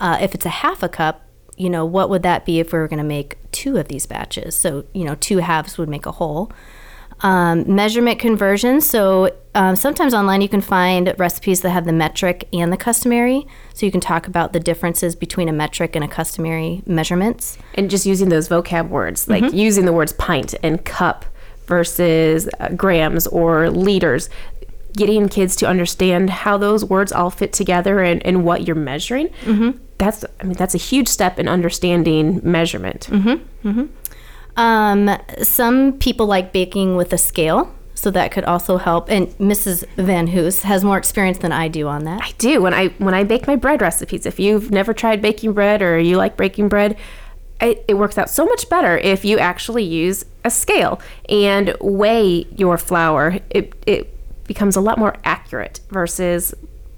Uh, 0.00 0.18
if 0.20 0.34
it's 0.34 0.44
a 0.44 0.50
half 0.50 0.82
a 0.82 0.88
cup, 0.88 1.22
you 1.56 1.70
know, 1.70 1.86
what 1.86 2.10
would 2.10 2.22
that 2.24 2.44
be 2.44 2.60
if 2.60 2.74
we 2.74 2.78
were 2.78 2.88
going 2.88 2.98
to 2.98 3.04
make 3.04 3.38
two 3.52 3.78
of 3.78 3.88
these 3.88 4.04
batches? 4.04 4.54
So, 4.54 4.84
you 4.92 5.04
know, 5.04 5.14
two 5.14 5.38
halves 5.38 5.78
would 5.78 5.88
make 5.88 6.04
a 6.04 6.12
whole. 6.12 6.52
Um, 7.20 7.64
measurement 7.74 8.18
conversion. 8.18 8.80
So 8.82 9.34
um, 9.54 9.76
sometimes 9.76 10.12
online 10.12 10.40
you 10.42 10.48
can 10.48 10.60
find 10.60 11.14
recipes 11.16 11.60
that 11.62 11.70
have 11.70 11.86
the 11.86 11.92
metric 11.92 12.46
and 12.52 12.70
the 12.72 12.76
customary. 12.76 13.46
So 13.72 13.86
you 13.86 13.92
can 13.92 14.00
talk 14.00 14.26
about 14.26 14.52
the 14.52 14.60
differences 14.60 15.16
between 15.16 15.48
a 15.48 15.52
metric 15.52 15.94
and 15.96 16.04
a 16.04 16.08
customary 16.08 16.82
measurements. 16.86 17.56
and 17.74 17.88
just 17.88 18.04
using 18.04 18.28
those 18.28 18.48
vocab 18.48 18.88
words, 18.88 19.28
like 19.28 19.44
Mm-hmm. 19.44 19.56
using 19.56 19.84
the 19.86 19.92
words 19.92 20.12
pint 20.12 20.54
and 20.62 20.84
cup 20.84 21.24
versus 21.66 22.48
uh, 22.60 22.68
grams 22.70 23.26
or 23.28 23.70
liters, 23.70 24.28
getting 24.94 25.28
kids 25.28 25.56
to 25.56 25.66
understand 25.66 26.30
how 26.30 26.58
those 26.58 26.84
words 26.84 27.10
all 27.10 27.30
fit 27.30 27.52
together 27.52 28.00
and, 28.00 28.24
and 28.26 28.44
what 28.44 28.66
you're 28.66 28.76
measuring. 28.76 29.28
Mm-hmm. 29.44 29.78
That's, 29.98 30.24
I 30.40 30.44
mean, 30.44 30.54
that's 30.54 30.74
a 30.74 30.78
huge 30.78 31.08
step 31.08 31.38
in 31.38 31.48
understanding 31.48 32.40
measurement. 32.42 33.08
Mm-hmm. 33.10 33.86
Um, 34.56 35.10
some 35.42 35.94
people 35.98 36.26
like 36.26 36.52
baking 36.52 36.96
with 36.96 37.12
a 37.12 37.18
scale. 37.18 37.74
So 37.96 38.10
that 38.10 38.32
could 38.32 38.44
also 38.44 38.76
help. 38.76 39.08
And 39.08 39.28
Mrs. 39.38 39.86
Van 39.96 40.26
Hoos 40.26 40.62
has 40.62 40.84
more 40.84 40.98
experience 40.98 41.38
than 41.38 41.52
I 41.52 41.68
do 41.68 41.86
on 41.86 42.04
that. 42.04 42.20
I 42.22 42.32
do 42.38 42.60
when 42.60 42.74
I 42.74 42.88
when 42.98 43.14
I 43.14 43.24
bake 43.24 43.46
my 43.46 43.56
bread 43.56 43.80
recipes. 43.80 44.26
If 44.26 44.38
you've 44.38 44.70
never 44.70 44.92
tried 44.92 45.22
baking 45.22 45.52
bread 45.52 45.80
or 45.80 45.98
you 45.98 46.16
like 46.16 46.36
baking 46.36 46.68
bread, 46.68 46.98
it, 47.60 47.84
it 47.88 47.94
works 47.94 48.18
out 48.18 48.28
so 48.28 48.44
much 48.44 48.68
better 48.68 48.98
if 48.98 49.24
you 49.24 49.38
actually 49.38 49.84
use 49.84 50.24
a 50.44 50.50
scale 50.50 51.00
and 51.28 51.74
weigh 51.80 52.46
your 52.56 52.76
flour. 52.76 53.38
It 53.48 53.72
it 53.86 54.10
becomes 54.46 54.76
a 54.76 54.80
lot 54.80 54.98
more 54.98 55.14
accurate 55.24 55.80
versus 55.88 56.52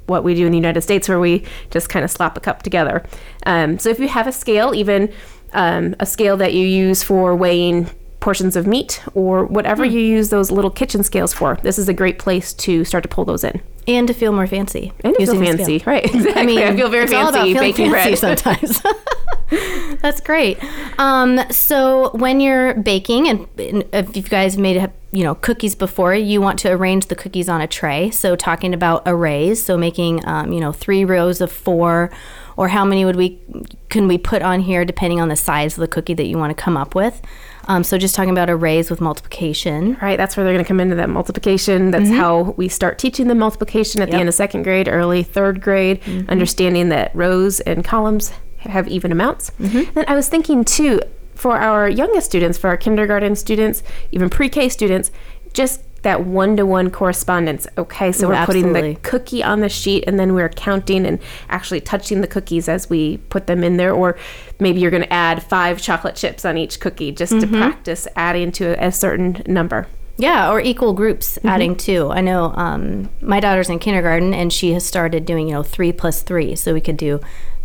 what 0.06 0.24
we 0.24 0.34
do 0.34 0.46
in 0.46 0.52
the 0.52 0.58
United 0.58 0.82
States, 0.82 1.08
where 1.08 1.20
we 1.20 1.44
just 1.70 1.88
kind 1.88 2.04
of 2.04 2.10
slap 2.10 2.36
a 2.36 2.40
cup 2.40 2.62
together. 2.62 3.04
Um, 3.44 3.78
so 3.78 3.90
if 3.90 3.98
you 3.98 4.08
have 4.08 4.26
a 4.26 4.32
scale, 4.32 4.74
even 4.74 5.12
um, 5.56 5.96
a 5.98 6.06
scale 6.06 6.36
that 6.36 6.54
you 6.54 6.66
use 6.66 7.02
for 7.02 7.34
weighing 7.34 7.90
portions 8.20 8.56
of 8.56 8.66
meat 8.66 9.02
or 9.14 9.44
whatever 9.44 9.84
you 9.84 10.00
use 10.00 10.30
those 10.30 10.50
little 10.50 10.70
kitchen 10.70 11.02
scales 11.02 11.32
for, 11.32 11.58
this 11.62 11.78
is 11.78 11.88
a 11.88 11.94
great 11.94 12.18
place 12.18 12.52
to 12.52 12.84
start 12.84 13.02
to 13.02 13.08
pull 13.08 13.24
those 13.24 13.42
in. 13.42 13.60
And 13.88 14.08
to 14.08 14.14
feel 14.14 14.32
more 14.32 14.46
fancy. 14.46 14.92
And 15.04 15.14
to 15.14 15.26
feel 15.26 15.40
fancy, 15.40 15.82
right? 15.86 16.04
Exactly. 16.04 16.32
I, 16.42 16.44
mean, 16.44 16.58
I 16.58 16.74
feel 16.74 16.88
very 16.88 17.04
it's 17.04 17.12
all 17.12 17.28
about 17.28 17.46
fancy 17.46 17.54
baking 17.54 17.90
fancy 17.92 18.20
bread. 18.20 18.38
sometimes. 18.38 18.80
That's 20.02 20.20
great. 20.20 20.58
Um, 20.98 21.40
so 21.50 22.10
when 22.14 22.40
you're 22.40 22.74
baking, 22.74 23.28
and 23.28 23.46
and 23.58 23.84
if 23.92 24.16
you 24.16 24.22
guys 24.22 24.58
made 24.58 24.90
you 25.12 25.22
know 25.22 25.36
cookies 25.36 25.76
before, 25.76 26.14
you 26.14 26.40
want 26.40 26.58
to 26.60 26.70
arrange 26.70 27.06
the 27.06 27.14
cookies 27.14 27.48
on 27.48 27.60
a 27.60 27.68
tray. 27.68 28.10
So 28.10 28.34
talking 28.34 28.74
about 28.74 29.02
arrays, 29.06 29.62
so 29.62 29.78
making 29.78 30.26
um, 30.26 30.52
you 30.52 30.60
know 30.60 30.72
three 30.72 31.04
rows 31.04 31.40
of 31.40 31.52
four, 31.52 32.10
or 32.56 32.68
how 32.68 32.84
many 32.84 33.04
would 33.04 33.16
we 33.16 33.40
can 33.88 34.08
we 34.08 34.18
put 34.18 34.42
on 34.42 34.60
here 34.60 34.84
depending 34.84 35.20
on 35.20 35.28
the 35.28 35.36
size 35.36 35.74
of 35.74 35.80
the 35.80 35.88
cookie 35.88 36.14
that 36.14 36.26
you 36.26 36.38
want 36.38 36.56
to 36.56 36.62
come 36.62 36.76
up 36.76 36.94
with. 36.94 37.22
Um, 37.68 37.82
so 37.82 37.98
just 37.98 38.14
talking 38.14 38.30
about 38.30 38.48
arrays 38.48 38.90
with 38.90 39.00
multiplication. 39.00 39.96
Right, 40.00 40.16
that's 40.16 40.36
where 40.36 40.44
they're 40.44 40.54
going 40.54 40.64
to 40.64 40.68
come 40.68 40.80
into 40.80 40.94
that 40.96 41.10
multiplication. 41.10 41.90
That's 41.90 42.04
mm-hmm. 42.04 42.14
how 42.14 42.42
we 42.56 42.68
start 42.68 42.98
teaching 42.98 43.28
them 43.28 43.38
multiplication 43.38 44.02
at 44.02 44.10
the 44.10 44.16
end 44.16 44.28
of 44.28 44.34
second 44.34 44.62
grade, 44.62 44.88
early 44.88 45.22
third 45.22 45.60
grade, 45.60 46.00
mm-hmm. 46.02 46.30
understanding 46.30 46.90
that 46.90 47.14
rows 47.14 47.60
and 47.60 47.84
columns 47.84 48.32
have 48.58 48.88
even 48.88 49.12
amounts. 49.12 49.50
Mm-hmm. 49.60 49.92
Then 49.94 50.04
I 50.08 50.14
was 50.14 50.28
thinking 50.28 50.64
too, 50.64 51.00
for 51.34 51.58
our 51.58 51.88
youngest 51.88 52.26
students, 52.26 52.56
for 52.56 52.68
our 52.68 52.76
kindergarten 52.76 53.36
students, 53.36 53.82
even 54.12 54.30
pre 54.30 54.48
K 54.48 54.68
students, 54.68 55.10
just 55.52 55.82
that 56.06 56.24
one 56.24 56.56
to 56.56 56.64
one 56.64 56.88
correspondence. 56.88 57.66
Okay, 57.76 58.12
so 58.12 58.28
we're 58.28 58.46
putting 58.46 58.72
the 58.72 58.94
cookie 59.02 59.42
on 59.42 59.58
the 59.58 59.68
sheet 59.68 60.04
and 60.06 60.20
then 60.20 60.34
we're 60.34 60.48
counting 60.48 61.04
and 61.04 61.18
actually 61.48 61.80
touching 61.80 62.20
the 62.20 62.28
cookies 62.28 62.68
as 62.68 62.88
we 62.88 63.16
put 63.16 63.48
them 63.48 63.64
in 63.64 63.76
there. 63.76 63.92
Or 63.92 64.16
maybe 64.60 64.78
you're 64.78 64.92
going 64.92 65.02
to 65.02 65.12
add 65.12 65.42
five 65.42 65.82
chocolate 65.82 66.14
chips 66.14 66.44
on 66.44 66.56
each 66.56 66.78
cookie 66.78 67.10
just 67.10 67.40
to 67.40 67.48
practice 67.48 68.06
adding 68.14 68.52
to 68.52 68.80
a, 68.80 68.86
a 68.86 68.92
certain 68.92 69.42
number. 69.46 69.88
Yeah, 70.16 70.48
or 70.52 70.60
equal 70.60 70.92
groups 70.92 71.40
adding 71.42 71.74
two. 71.74 72.08
I 72.10 72.20
know 72.20 72.52
um, 72.54 73.10
my 73.20 73.40
daughter's 73.40 73.68
in 73.68 73.80
kindergarten 73.80 74.32
and 74.32 74.52
she 74.52 74.74
has 74.74 74.86
started 74.86 75.26
doing, 75.26 75.48
you 75.48 75.54
know, 75.54 75.64
three 75.64 75.92
plus 75.92 76.22
three. 76.22 76.54
So 76.54 76.72
we 76.72 76.80
could 76.80 76.96
do 76.96 77.20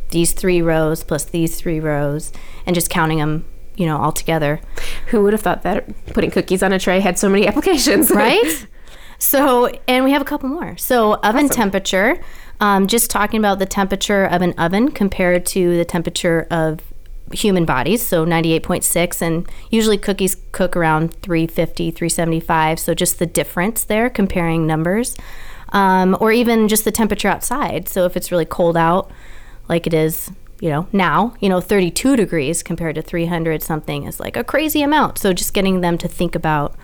these 0.10 0.33
three 0.33 0.63
rows 0.63 1.03
plus 1.03 1.25
these 1.25 1.62
three 1.62 1.79
rows 1.79 2.33
and 2.65 2.74
just 2.74 2.89
counting 2.89 3.19
them, 3.19 3.45
you 3.75 3.85
know, 3.85 3.97
all 3.97 4.11
together. 4.11 4.59
Who 5.07 5.23
would 5.23 5.33
have 5.33 5.41
thought 5.41 5.63
that 5.63 5.87
putting 6.07 6.31
cookies 6.31 6.63
on 6.63 6.73
a 6.73 6.79
tray 6.79 6.99
had 6.99 7.17
so 7.17 7.29
many 7.29 7.47
applications? 7.49 8.11
Right? 8.21 8.67
so, 9.17 9.71
and 9.87 10.03
we 10.03 10.11
have 10.11 10.21
a 10.21 10.25
couple 10.25 10.49
more. 10.49 10.77
So, 10.77 11.15
oven 11.15 11.49
temperature, 11.49 12.19
um, 12.59 12.87
just 12.87 13.09
talking 13.09 13.39
about 13.39 13.59
the 13.59 13.65
temperature 13.65 14.25
of 14.25 14.41
an 14.41 14.53
oven 14.57 14.91
compared 14.91 15.45
to 15.47 15.77
the 15.77 15.85
temperature 15.85 16.47
of 16.51 16.81
human 17.33 17.63
bodies 17.63 18.05
so 18.05 18.25
98.6 18.25 19.21
and 19.21 19.49
usually 19.69 19.97
cookies 19.97 20.35
cook 20.51 20.75
around 20.75 21.13
350 21.21 21.89
375 21.91 22.77
so 22.77 22.93
just 22.93 23.19
the 23.19 23.25
difference 23.25 23.85
there 23.85 24.09
comparing 24.09 24.67
numbers 24.67 25.15
um, 25.71 26.17
or 26.19 26.31
even 26.31 26.67
just 26.67 26.85
the 26.85 26.91
temperature 26.91 27.27
outside. 27.27 27.87
So 27.87 28.05
if 28.05 28.17
it's 28.17 28.31
really 28.31 28.45
cold 28.45 28.77
out, 28.77 29.11
like 29.69 29.87
it 29.87 29.93
is, 29.93 30.31
you 30.61 30.69
know, 30.69 30.87
now, 30.93 31.33
you 31.39 31.49
know, 31.49 31.59
32 31.59 32.15
degrees 32.15 32.61
compared 32.61 32.93
to 32.95 33.01
300 33.01 33.63
something 33.63 34.05
is 34.05 34.19
like 34.19 34.37
a 34.37 34.43
crazy 34.43 34.83
amount. 34.83 35.17
So 35.17 35.33
just 35.33 35.55
getting 35.55 35.81
them 35.81 35.97
to 35.97 36.07
think 36.07 36.35
about 36.35 36.75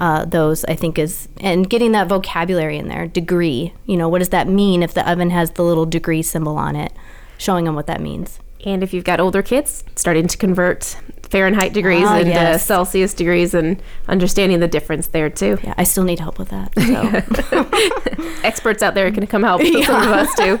uh, 0.00 0.24
those, 0.24 0.64
I 0.64 0.74
think, 0.74 0.98
is 0.98 1.28
and 1.36 1.68
getting 1.68 1.92
that 1.92 2.08
vocabulary 2.08 2.78
in 2.78 2.88
there. 2.88 3.06
Degree, 3.06 3.74
you 3.84 3.98
know, 3.98 4.08
what 4.08 4.20
does 4.20 4.30
that 4.30 4.48
mean 4.48 4.82
if 4.82 4.94
the 4.94 5.08
oven 5.08 5.28
has 5.30 5.52
the 5.52 5.62
little 5.62 5.84
degree 5.84 6.22
symbol 6.22 6.56
on 6.56 6.74
it? 6.74 6.92
Showing 7.36 7.66
them 7.66 7.74
what 7.74 7.86
that 7.88 8.00
means. 8.00 8.40
And 8.64 8.82
if 8.82 8.92
you've 8.92 9.04
got 9.04 9.20
older 9.20 9.42
kids, 9.42 9.84
starting 9.96 10.26
to 10.28 10.36
convert 10.36 10.96
Fahrenheit 11.22 11.72
degrees 11.72 12.04
Ah, 12.06 12.18
into 12.18 12.30
yes. 12.30 12.66
Celsius 12.66 13.14
degrees 13.14 13.54
and 13.54 13.80
understanding 14.08 14.60
the 14.60 14.68
difference 14.68 15.06
there 15.08 15.30
too. 15.30 15.58
Yeah, 15.62 15.74
I 15.78 15.84
still 15.84 16.04
need 16.04 16.18
help 16.18 16.38
with 16.38 16.48
that. 16.50 16.74
So. 16.76 18.40
Experts 18.44 18.82
out 18.82 18.94
there 18.94 19.10
can 19.12 19.26
come 19.26 19.42
help 19.44 19.62
some 19.84 20.02
of 20.02 20.10
us 20.10 20.34
too. 20.34 20.58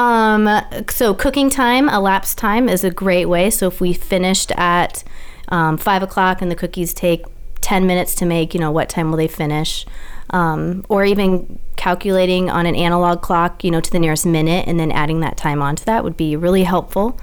Um, 0.00 0.48
so 0.88 1.14
cooking 1.14 1.50
time, 1.50 1.88
elapsed 1.88 2.38
time 2.38 2.68
is 2.68 2.84
a 2.84 2.90
great 2.90 3.26
way. 3.26 3.50
So 3.50 3.66
if 3.68 3.80
we 3.80 3.92
finished 3.92 4.52
at 4.52 5.02
um, 5.48 5.76
five 5.78 6.02
o'clock 6.02 6.42
and 6.42 6.50
the 6.50 6.56
cookies 6.56 6.94
take 6.94 7.24
ten 7.60 7.86
minutes 7.86 8.14
to 8.16 8.26
make, 8.26 8.54
you 8.54 8.60
know, 8.60 8.70
what 8.70 8.88
time 8.88 9.10
will 9.10 9.18
they 9.18 9.28
finish? 9.28 9.86
Um, 10.32 10.84
or 10.88 11.04
even 11.04 11.58
calculating 11.76 12.50
on 12.50 12.66
an 12.66 12.76
analog 12.76 13.20
clock, 13.20 13.64
you 13.64 13.70
know, 13.70 13.80
to 13.80 13.90
the 13.90 13.98
nearest 13.98 14.26
minute, 14.26 14.68
and 14.68 14.78
then 14.78 14.92
adding 14.92 15.20
that 15.20 15.36
time 15.36 15.60
onto 15.60 15.84
that 15.86 16.04
would 16.04 16.16
be 16.16 16.36
really 16.36 16.62
helpful. 16.62 17.18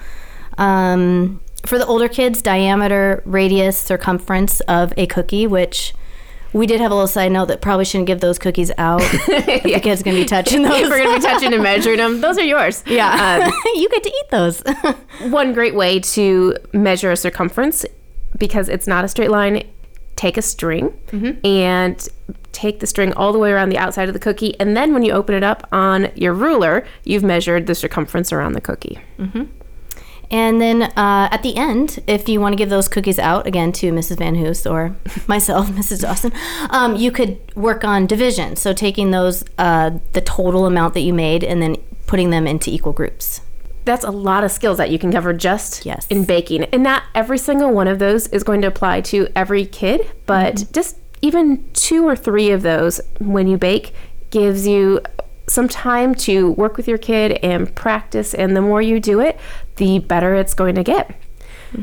Um, 0.57 1.39
for 1.65 1.77
the 1.77 1.85
older 1.85 2.07
kids, 2.07 2.41
diameter, 2.41 3.21
radius, 3.25 3.77
circumference 3.77 4.59
of 4.61 4.93
a 4.97 5.05
cookie, 5.07 5.47
which 5.47 5.93
we 6.53 6.65
did 6.65 6.79
have 6.81 6.91
a 6.91 6.93
little 6.95 7.07
side 7.07 7.31
note 7.31 7.47
that 7.49 7.61
probably 7.61 7.85
shouldn't 7.85 8.07
give 8.07 8.21
those 8.21 8.39
cookies 8.39 8.71
out. 8.77 9.01
if 9.03 9.63
the 9.63 9.79
kid's 9.79 10.01
gonna 10.01 10.17
be 10.17 10.25
touching 10.25 10.61
those. 10.63 10.89
we're 10.89 11.03
going 11.03 11.09
to 11.09 11.15
be 11.15 11.33
touching 11.33 11.53
and 11.53 11.61
measuring 11.61 11.97
them, 11.97 12.21
those 12.21 12.37
are 12.37 12.43
yours. 12.43 12.83
Yeah. 12.87 13.51
you 13.75 13.89
get 13.89 14.03
to 14.03 14.09
eat 14.09 14.29
those. 14.31 14.63
One 15.31 15.53
great 15.53 15.75
way 15.75 15.99
to 15.99 16.55
measure 16.73 17.11
a 17.11 17.17
circumference, 17.17 17.85
because 18.37 18.69
it's 18.69 18.87
not 18.87 19.05
a 19.05 19.07
straight 19.07 19.29
line, 19.29 19.63
take 20.17 20.35
a 20.37 20.41
string 20.41 20.93
and 21.45 22.09
take 22.51 22.79
the 22.81 22.87
string 22.87 23.13
all 23.13 23.31
the 23.31 23.39
way 23.39 23.51
around 23.51 23.69
the 23.69 23.77
outside 23.77 24.09
of 24.09 24.13
the 24.13 24.19
cookie. 24.19 24.59
And 24.59 24.75
then 24.75 24.93
when 24.93 25.03
you 25.03 25.13
open 25.13 25.33
it 25.35 25.43
up 25.43 25.67
on 25.71 26.11
your 26.15 26.33
ruler, 26.33 26.85
you've 27.05 27.23
measured 27.23 27.67
the 27.67 27.75
circumference 27.75 28.33
around 28.33 28.53
the 28.53 28.61
cookie. 28.61 28.99
and 30.29 30.59
then 30.59 30.81
uh, 30.81 31.29
at 31.31 31.41
the 31.43 31.55
end, 31.55 31.99
if 32.07 32.27
you 32.27 32.41
want 32.41 32.51
to 32.53 32.57
give 32.57 32.69
those 32.69 32.87
cookies 32.89 33.17
out 33.17 33.47
again 33.47 33.71
to 33.73 33.91
Mrs. 33.91 34.17
Van 34.17 34.35
Hoos 34.35 34.65
or 34.67 34.95
myself, 35.27 35.69
Mrs. 35.81 36.01
Dawson, 36.01 36.33
um, 36.69 36.95
you 36.95 37.11
could 37.11 37.39
work 37.55 37.83
on 37.85 38.05
division. 38.07 38.55
So 38.55 38.73
taking 38.73 39.11
those, 39.11 39.45
uh, 39.57 39.91
the 40.13 40.21
total 40.21 40.65
amount 40.65 40.95
that 40.95 41.01
you 41.01 41.13
made, 41.13 41.43
and 41.43 41.61
then 41.61 41.77
putting 42.07 42.29
them 42.29 42.47
into 42.47 42.69
equal 42.71 42.93
groups. 42.93 43.41
That's 43.87 44.03
a 44.05 44.11
lot 44.11 44.43
of 44.43 44.51
skills 44.51 44.77
that 44.77 44.89
you 44.91 44.99
can 44.99 45.11
cover 45.11 45.33
just 45.33 45.85
Yes. 45.85 46.05
in 46.09 46.25
baking. 46.25 46.65
And 46.65 46.83
not 46.83 47.03
every 47.15 47.37
single 47.37 47.71
one 47.71 47.87
of 47.87 47.99
those 47.99 48.27
is 48.27 48.43
going 48.43 48.61
to 48.61 48.67
apply 48.67 49.01
to 49.01 49.27
every 49.35 49.65
kid, 49.65 50.05
but 50.25 50.65
just 50.73 50.97
even 51.21 51.67
two 51.73 52.05
or 52.07 52.15
three 52.15 52.51
of 52.51 52.61
those 52.61 53.01
when 53.19 53.47
you 53.47 53.57
bake 53.57 53.93
gives 54.29 54.67
you 54.67 55.01
some 55.47 55.69
time 55.69 56.13
to 56.13 56.51
work 56.51 56.75
with 56.75 56.87
your 56.87 56.97
kid 56.97 57.39
and 57.41 57.73
practice. 57.75 58.33
And 58.33 58.55
the 58.55 58.61
more 58.61 58.81
you 58.81 58.99
do 58.99 59.21
it, 59.21 59.39
the 59.77 59.99
better 59.99 60.35
it's 60.35 60.53
going 60.53 60.75
to 60.75 60.83
get. 60.83 61.15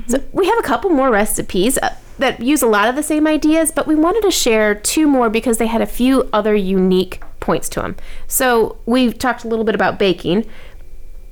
So 0.06 0.22
we 0.32 0.46
have 0.46 0.58
a 0.58 0.62
couple 0.62 0.90
more 0.90 1.10
recipes 1.10 1.78
uh, 1.78 1.94
that 2.18 2.40
use 2.40 2.62
a 2.62 2.66
lot 2.66 2.88
of 2.88 2.96
the 2.96 3.02
same 3.02 3.26
ideas, 3.26 3.70
but 3.70 3.86
we 3.86 3.94
wanted 3.94 4.22
to 4.22 4.30
share 4.30 4.74
two 4.74 5.06
more 5.06 5.30
because 5.30 5.58
they 5.58 5.66
had 5.66 5.80
a 5.80 5.86
few 5.86 6.28
other 6.32 6.54
unique 6.54 7.22
points 7.40 7.68
to 7.70 7.80
them. 7.80 7.96
So 8.26 8.78
we've 8.86 9.18
talked 9.18 9.44
a 9.44 9.48
little 9.48 9.64
bit 9.64 9.74
about 9.74 9.98
baking. 9.98 10.46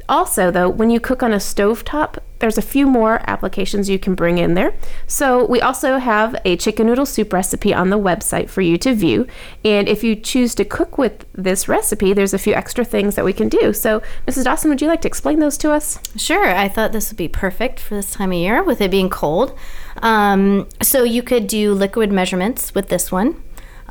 Also, 0.09 0.50
though, 0.50 0.68
when 0.68 0.90
you 0.90 1.00
cook 1.00 1.23
on 1.23 1.32
a 1.32 1.37
stovetop, 1.37 2.18
there's 2.40 2.59
a 2.59 2.62
few 2.62 2.87
more 2.87 3.21
applications 3.28 3.88
you 3.88 3.99
can 3.99 4.14
bring 4.14 4.38
in 4.38 4.54
there. 4.54 4.75
So, 5.06 5.47
we 5.47 5.61
also 5.61 5.99
have 5.99 6.35
a 6.44 6.56
chicken 6.56 6.87
noodle 6.87 7.06
soup 7.06 7.32
recipe 7.32 7.73
on 7.73 7.90
the 7.90 7.99
website 7.99 8.50
for 8.50 8.61
you 8.61 8.76
to 8.78 8.94
view. 8.94 9.26
And 9.64 9.88
if 9.88 10.02
you 10.02 10.16
choose 10.16 10.54
to 10.56 10.64
cook 10.64 10.99
with 10.99 11.25
this 11.32 11.68
recipe, 11.68 12.12
there's 12.12 12.35
a 12.35 12.38
few 12.38 12.54
extra 12.54 12.85
things 12.85 13.14
that 13.14 13.25
we 13.25 13.32
can 13.32 13.49
do. 13.49 13.73
So, 13.73 14.02
Mrs. 14.26 14.44
Dawson, 14.44 14.71
would 14.71 14.82
you 14.82 14.88
like 14.88 15.02
to 15.02 15.09
explain 15.09 15.38
those 15.38 15.56
to 15.59 15.73
us? 15.73 15.99
Sure, 16.16 16.47
I 16.47 16.68
thought 16.68 16.92
this 16.92 17.11
would 17.11 17.16
be 17.16 17.28
perfect 17.28 17.78
for 17.78 17.94
this 17.94 18.12
time 18.12 18.32
of 18.32 18.38
year 18.38 18.62
with 18.62 18.80
it 18.80 18.90
being 18.90 19.09
cold. 19.09 19.56
Um, 20.02 20.68
so 20.80 21.04
you 21.04 21.23
could 21.23 21.47
do 21.47 21.75
liquid 21.75 22.11
measurements 22.11 22.75
with 22.75 22.88
this 22.88 23.12
one. 23.12 23.42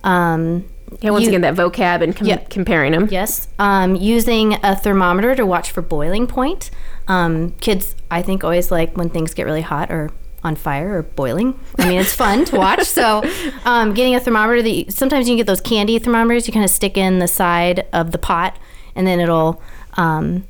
Um, 0.04 0.66
Yeah, 1.00 1.12
once 1.12 1.24
you- 1.24 1.30
again, 1.30 1.42
that 1.42 1.56
vocab 1.56 2.02
and 2.02 2.16
com- 2.16 2.28
Yeah. 2.28 2.38
comparing 2.50 2.92
them. 2.92 3.08
Yes, 3.10 3.48
um, 3.60 3.96
using 3.96 4.58
a 4.64 4.76
thermometer 4.76 5.36
to 5.36 5.46
watch 5.46 5.72
for 5.72 5.82
boiling 5.82 6.28
point. 6.28 6.70
Um, 7.08 7.54
kids, 7.62 7.96
I 8.12 8.22
think, 8.22 8.44
always 8.44 8.72
like 8.72 8.98
when 8.98 9.10
things 9.10 9.34
get 9.34 9.46
really 9.46 9.62
hot 9.62 9.90
or 9.92 10.10
on 10.44 10.56
fire 10.56 10.98
or 10.98 11.04
boiling. 11.04 11.54
I 11.78 11.88
mean, 11.88 12.00
it's 12.02 12.14
fun 12.16 12.46
to 12.46 12.56
watch. 12.58 12.84
So, 12.86 13.24
um, 13.66 13.94
getting 13.94 14.16
a 14.16 14.20
thermometer 14.20 14.62
that 14.64 14.70
you, 14.70 14.86
sometimes 14.90 15.28
you 15.28 15.34
can 15.34 15.38
get 15.38 15.48
those 15.48 15.62
candy 15.62 15.98
thermometers. 16.00 16.48
You 16.48 16.54
kind 16.54 16.66
of 16.66 16.72
stick 16.72 16.98
in 16.98 17.20
the 17.20 17.28
side 17.28 17.86
of 17.94 18.12
the 18.12 18.18
pot, 18.18 18.58
and 18.96 19.06
then 19.08 19.20
it'll 19.20 19.62
um, 19.98 20.44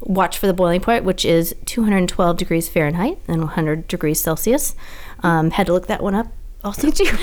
watch 0.00 0.38
for 0.38 0.46
the 0.46 0.52
boiling 0.54 0.80
point, 0.80 1.04
which 1.04 1.24
is 1.24 1.54
212 1.66 2.36
degrees 2.36 2.68
Fahrenheit 2.68 3.18
and 3.26 3.40
100 3.40 3.88
degrees 3.88 4.20
Celsius. 4.20 4.74
Um, 5.22 5.50
had 5.50 5.66
to 5.66 5.72
look 5.72 5.86
that 5.88 6.02
one 6.02 6.14
up. 6.14 6.28
Also, 6.64 6.90
did 6.90 7.00
you? 7.00 7.06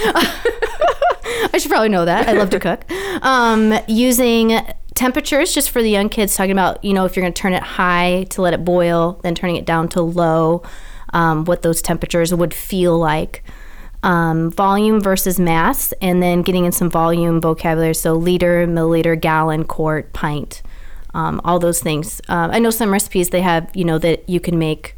I 1.53 1.57
should 1.57 1.69
probably 1.71 1.89
know 1.89 2.05
that. 2.05 2.27
I 2.27 2.33
love 2.33 2.49
to 2.51 2.59
cook. 2.59 2.89
Um, 3.21 3.77
using 3.87 4.59
temperatures 4.93 5.53
just 5.53 5.69
for 5.69 5.81
the 5.81 5.89
young 5.89 6.09
kids, 6.09 6.35
talking 6.35 6.51
about, 6.51 6.83
you 6.83 6.93
know, 6.93 7.05
if 7.05 7.15
you're 7.15 7.23
going 7.23 7.33
to 7.33 7.41
turn 7.41 7.53
it 7.53 7.63
high 7.63 8.25
to 8.29 8.41
let 8.41 8.53
it 8.53 8.65
boil, 8.65 9.19
then 9.23 9.35
turning 9.35 9.57
it 9.57 9.65
down 9.65 9.89
to 9.89 10.01
low, 10.01 10.63
um, 11.13 11.45
what 11.45 11.61
those 11.61 11.81
temperatures 11.81 12.33
would 12.33 12.53
feel 12.53 12.97
like. 12.97 13.43
Um, 14.03 14.51
volume 14.51 15.01
versus 15.01 15.39
mass, 15.39 15.91
and 16.01 16.21
then 16.21 16.43
getting 16.43 16.65
in 16.65 16.71
some 16.71 16.89
volume 16.89 17.41
vocabulary. 17.41 17.95
So, 17.95 18.13
liter, 18.13 18.67
milliliter, 18.67 19.19
gallon, 19.19 19.63
quart, 19.63 20.13
pint, 20.13 20.61
um, 21.15 21.41
all 21.43 21.57
those 21.57 21.81
things. 21.81 22.21
Um, 22.27 22.51
I 22.51 22.59
know 22.59 22.69
some 22.69 22.91
recipes 22.93 23.31
they 23.31 23.41
have, 23.41 23.69
you 23.73 23.83
know, 23.83 23.97
that 23.97 24.29
you 24.29 24.39
can 24.39 24.59
make, 24.59 24.95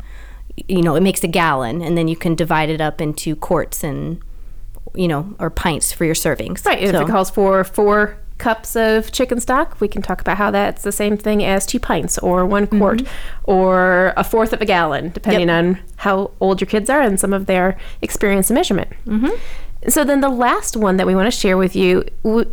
you 0.67 0.81
know, 0.81 0.95
it 0.95 1.01
makes 1.01 1.23
a 1.23 1.27
gallon, 1.27 1.81
and 1.81 1.97
then 1.97 2.09
you 2.09 2.17
can 2.17 2.35
divide 2.35 2.69
it 2.69 2.81
up 2.81 2.99
into 2.99 3.35
quarts 3.37 3.81
and 3.81 4.21
you 4.97 5.07
know, 5.07 5.33
or 5.39 5.49
pints 5.49 5.91
for 5.93 6.03
your 6.05 6.15
servings. 6.15 6.65
Right. 6.65 6.79
and 6.81 6.91
So- 6.91 7.01
If 7.03 7.07
it 7.07 7.11
calls 7.11 7.29
for 7.29 7.63
four 7.63 8.17
cups 8.37 8.75
of 8.75 9.11
chicken 9.11 9.39
stock, 9.39 9.79
we 9.79 9.87
can 9.87 10.01
talk 10.03 10.21
about 10.21 10.37
how 10.37 10.51
that's 10.51 10.83
the 10.83 10.91
same 10.91 11.17
thing 11.17 11.43
as 11.43 11.65
two 11.65 11.79
pints 11.79 12.19
or 12.19 12.45
one 12.45 12.67
quart 12.67 13.01
or 13.45 14.13
a 14.15 14.23
fourth 14.23 14.53
of 14.53 14.61
a 14.61 14.65
gallon, 14.65 15.09
depending 15.11 15.47
Yep. 15.47 15.57
on 15.57 15.79
how 15.97 16.31
old 16.39 16.61
your 16.61 16.67
kids 16.67 16.89
are 16.89 17.01
and 17.01 17.19
some 17.19 17.33
of 17.33 17.47
their 17.47 17.77
experience 18.03 18.51
in 18.51 18.55
measurement. 18.55 18.89
Mm-hmm. 19.07 19.31
So 19.89 20.03
then 20.03 20.21
the 20.21 20.29
last 20.29 20.77
one 20.77 20.97
that 20.97 21.07
we 21.07 21.15
want 21.15 21.25
to 21.31 21.37
share 21.39 21.57
with 21.57 21.75
you 21.75 22.03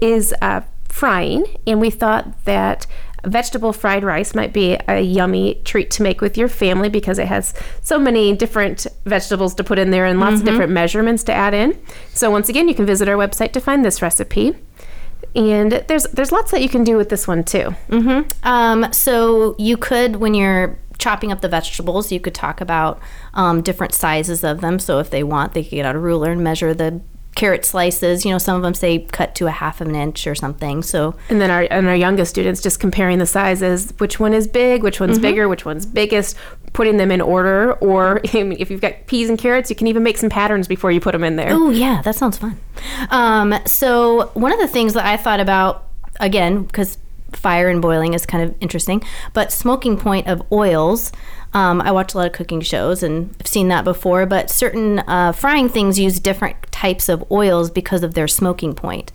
is 0.00 0.32
uh, 0.40 0.62
frying, 0.88 1.44
and 1.66 1.80
we 1.80 1.90
thought 1.90 2.44
that 2.46 2.86
vegetable 3.26 3.72
fried 3.72 4.04
rice 4.04 4.34
might 4.34 4.52
be 4.52 4.78
a 4.88 5.00
yummy 5.00 5.60
treat 5.64 5.90
to 5.92 6.02
make 6.02 6.20
with 6.20 6.36
your 6.36 6.48
family 6.48 6.88
because 6.88 7.18
it 7.18 7.26
has 7.26 7.54
so 7.82 7.98
many 7.98 8.34
different 8.36 8.86
vegetables 9.04 9.54
to 9.54 9.64
put 9.64 9.78
in 9.78 9.90
there 9.90 10.06
and 10.06 10.20
lots 10.20 10.40
of 10.40 10.44
different 10.46 10.72
measurements 10.72 11.22
to 11.24 11.32
add 11.32 11.54
in. 11.54 11.78
So 12.12 12.30
once 12.30 12.48
again, 12.48 12.68
you 12.68 12.74
can 12.74 12.86
visit 12.86 13.08
our 13.08 13.16
website 13.16 13.52
to 13.52 13.60
find 13.60 13.84
this 13.84 14.02
recipe. 14.02 14.54
And 15.34 15.72
there's 15.88 16.04
there's 16.04 16.30
lots 16.30 16.52
that 16.52 16.62
you 16.62 16.68
can 16.68 16.84
do 16.84 16.96
with 16.96 17.08
this 17.08 17.26
one 17.26 17.42
too. 17.44 17.74
Um, 18.44 18.92
so 18.92 19.56
you 19.58 19.76
could, 19.76 20.16
when 20.16 20.34
you're 20.34 20.78
chopping 20.98 21.32
up 21.32 21.40
the 21.40 21.48
vegetables, 21.48 22.12
you 22.12 22.20
could 22.20 22.34
talk 22.34 22.60
about 22.60 23.00
um, 23.34 23.60
different 23.62 23.94
sizes 23.94 24.44
of 24.44 24.60
them. 24.60 24.78
So 24.78 25.00
if 25.00 25.10
they 25.10 25.24
want, 25.24 25.52
they 25.54 25.64
could 25.64 25.70
get 25.72 25.86
out 25.86 25.96
a 25.96 25.98
ruler 25.98 26.30
and 26.30 26.44
measure 26.44 26.72
the 26.72 27.00
carrot 27.34 27.64
slices. 27.64 28.24
You 28.24 28.32
know, 28.32 28.38
some 28.38 28.56
of 28.56 28.62
them 28.62 28.74
say 28.74 29.00
cut 29.12 29.34
to 29.36 29.46
a 29.46 29.50
half 29.50 29.80
of 29.80 29.88
an 29.88 29.94
inch 29.94 30.26
or 30.26 30.34
something. 30.34 30.82
So 30.82 31.14
And 31.28 31.40
then 31.40 31.50
our 31.50 31.66
and 31.70 31.86
our 31.86 31.96
youngest 31.96 32.30
students 32.30 32.60
just 32.60 32.80
comparing 32.80 33.18
the 33.18 33.26
sizes, 33.26 33.92
which 33.98 34.20
one 34.20 34.34
is 34.34 34.46
big, 34.46 34.82
which 34.82 35.00
one's 35.00 35.18
bigger, 35.18 35.48
which 35.48 35.64
one's 35.64 35.86
biggest, 35.86 36.36
putting 36.72 36.96
them 36.96 37.10
in 37.10 37.20
order. 37.20 37.72
Or 37.74 38.20
if 38.24 38.70
you've 38.70 38.80
got 38.80 39.06
peas 39.06 39.28
and 39.28 39.38
carrots, 39.38 39.70
you 39.70 39.76
can 39.76 39.86
even 39.86 40.02
make 40.02 40.18
some 40.18 40.30
patterns 40.30 40.68
before 40.68 40.90
you 40.90 41.00
put 41.00 41.12
them 41.12 41.24
in 41.24 41.36
there. 41.36 41.50
Oh 41.52 41.70
yeah, 41.70 42.02
that 42.02 42.14
sounds 42.14 42.38
fun. 42.38 42.58
Um, 43.10 43.54
so 43.66 44.30
one 44.34 44.52
of 44.52 44.58
the 44.58 44.68
things 44.68 44.94
that 44.94 45.06
I 45.06 45.16
thought 45.16 45.40
about 45.40 45.88
again 46.20 46.64
because 46.64 46.98
fire 47.32 47.68
and 47.68 47.82
boiling 47.82 48.14
is 48.14 48.26
kind 48.26 48.44
of 48.44 48.54
interesting, 48.60 49.02
but 49.32 49.52
smoking 49.52 49.96
point 49.96 50.26
of 50.28 50.42
oils. 50.52 51.12
Um, 51.54 51.80
I 51.80 51.92
watch 51.92 52.14
a 52.14 52.18
lot 52.18 52.26
of 52.26 52.32
cooking 52.32 52.60
shows 52.60 53.02
and 53.02 53.34
I've 53.40 53.46
seen 53.46 53.68
that 53.68 53.84
before. 53.84 54.26
But 54.26 54.50
certain 54.50 54.98
uh, 55.00 55.32
frying 55.32 55.68
things 55.68 55.98
use 55.98 56.20
different 56.20 56.56
types 56.72 57.08
of 57.08 57.24
oils 57.30 57.70
because 57.70 58.02
of 58.02 58.14
their 58.14 58.28
smoking 58.28 58.74
point. 58.74 59.12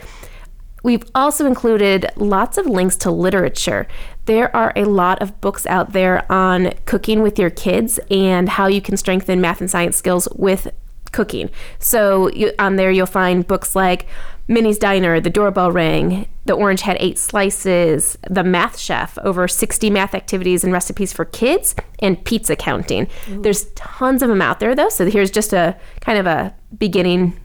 We've 0.82 1.04
also 1.14 1.46
included 1.46 2.10
lots 2.16 2.58
of 2.58 2.68
links 2.68 2.96
to 2.98 3.12
literature. 3.12 3.86
There 4.26 4.56
are 4.56 4.72
a 4.76 4.86
lot 4.86 5.22
of 5.22 5.42
books 5.42 5.66
out 5.66 5.92
there 5.92 6.32
on 6.32 6.72
cooking 6.86 7.22
with 7.22 7.38
your 7.38 7.50
kids 7.50 8.00
and 8.10 8.48
how 8.48 8.68
you 8.68 8.80
can 8.82 8.96
strengthen 8.96 9.42
math 9.42 9.60
and 9.60 9.70
science 9.70 9.98
skills 9.98 10.30
with 10.36 10.70
cooking. 11.16 11.50
So 11.80 12.30
you, 12.32 12.52
on 12.60 12.76
there, 12.76 12.92
you'll 12.92 13.06
find 13.06 13.48
books 13.48 13.76
like 13.76 14.06
Minnie's 14.48 14.78
Diner, 14.78 15.20
The 15.20 15.30
Doorbell 15.30 15.72
Rang, 15.72 16.28
The 16.44 16.54
Orange 16.54 16.82
Had 16.82 16.98
Eight 17.00 17.18
Slices, 17.18 18.18
The 18.30 18.44
Math 18.44 18.78
Chef, 18.78 19.18
over 19.20 19.48
60 19.48 19.90
math 19.90 20.14
activities 20.14 20.64
and 20.64 20.74
recipes 20.74 21.14
for 21.14 21.26
kids, 21.26 21.74
and 22.00 22.24
pizza 22.26 22.56
counting. 22.56 23.08
Ooh. 23.32 23.42
There's 23.42 23.66
tons 23.72 24.22
of 24.22 24.30
them 24.30 24.42
out 24.42 24.60
there, 24.60 24.76
though. 24.76 24.90
So 24.90 25.10
here's 25.10 25.32
just 25.32 25.54
a 25.54 25.76
kind 26.02 26.20
of 26.20 26.28
a 26.28 26.54
beginning 26.78 27.40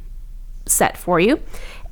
set 0.67 0.97
for 0.99 1.21
you. 1.21 1.41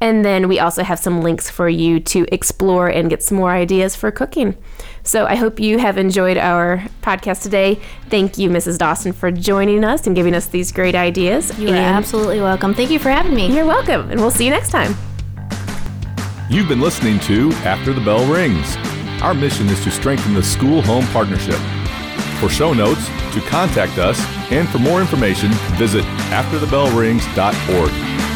And 0.00 0.24
then 0.24 0.48
we 0.48 0.60
also 0.60 0.82
have 0.82 0.98
some 0.98 1.22
links 1.22 1.50
for 1.50 1.68
you 1.68 1.98
to 2.00 2.26
explore 2.32 2.88
and 2.88 3.10
get 3.10 3.22
some 3.22 3.36
more 3.36 3.52
ideas 3.52 3.96
for 3.96 4.10
cooking. 4.10 4.56
So 5.02 5.26
I 5.26 5.34
hope 5.34 5.58
you 5.58 5.78
have 5.78 5.98
enjoyed 5.98 6.36
our 6.36 6.84
podcast 7.02 7.42
today. 7.42 7.80
Thank 8.08 8.38
you, 8.38 8.48
Mrs. 8.50 8.78
Dawson, 8.78 9.12
for 9.12 9.30
joining 9.30 9.84
us 9.84 10.06
and 10.06 10.14
giving 10.14 10.34
us 10.34 10.46
these 10.46 10.70
great 10.70 10.94
ideas. 10.94 11.56
You 11.58 11.70
are 11.70 11.76
absolutely 11.76 12.40
welcome. 12.40 12.74
Thank 12.74 12.90
you 12.90 12.98
for 12.98 13.10
having 13.10 13.34
me. 13.34 13.54
You're 13.54 13.66
welcome, 13.66 14.10
and 14.10 14.20
we'll 14.20 14.30
see 14.30 14.44
you 14.44 14.50
next 14.50 14.70
time. 14.70 14.94
You've 16.50 16.68
been 16.68 16.80
listening 16.80 17.18
to 17.20 17.50
After 17.64 17.92
the 17.92 18.00
Bell 18.00 18.24
Rings. 18.26 18.76
Our 19.22 19.34
mission 19.34 19.68
is 19.68 19.82
to 19.84 19.90
strengthen 19.90 20.34
the 20.34 20.42
school 20.42 20.80
home 20.80 21.06
partnership. 21.08 21.58
For 22.40 22.48
show 22.48 22.72
notes, 22.72 23.04
to 23.34 23.40
contact 23.48 23.98
us, 23.98 24.20
and 24.52 24.68
for 24.68 24.78
more 24.78 25.00
information, 25.00 25.50
visit 25.76 26.04
afterthebellrings.org. 26.30 28.27